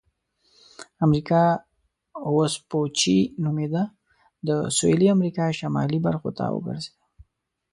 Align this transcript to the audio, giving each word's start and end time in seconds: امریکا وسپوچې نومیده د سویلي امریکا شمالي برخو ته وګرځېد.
امریکا 1.05 1.41
وسپوچې 2.35 3.19
نومیده 3.43 3.83
د 4.47 4.49
سویلي 4.77 5.07
امریکا 5.15 5.45
شمالي 5.59 5.99
برخو 6.05 6.29
ته 6.37 6.45
وګرځېد. 6.55 6.95